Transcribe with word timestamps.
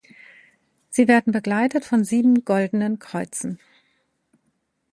Sie 0.89 1.07
werden 1.07 1.31
begleitet 1.31 1.85
von 1.85 2.03
sieben 2.03 2.43
goldenen 2.43 2.97
Kreuzen. 2.97 3.59